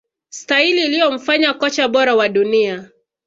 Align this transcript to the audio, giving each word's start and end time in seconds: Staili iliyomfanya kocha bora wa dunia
Staili 0.29 0.85
iliyomfanya 0.85 1.53
kocha 1.53 1.87
bora 1.87 2.15
wa 2.15 2.29
dunia 2.29 2.89